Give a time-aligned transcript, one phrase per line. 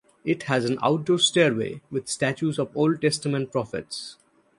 [0.25, 4.17] It has an outdoor stairway with statues of Old Testament prophets.